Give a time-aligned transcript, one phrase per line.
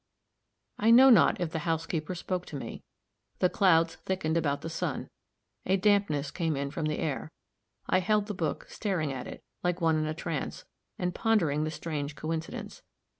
[0.79, 2.81] I know not if the housekeeper spoke to me.
[3.37, 5.09] The clouds thickened about the sun;
[5.67, 7.31] a dampness came in from the air.
[7.87, 10.65] I held the book, staring at it, like one in a trance,
[10.97, 12.81] and pondering the strange coincidence.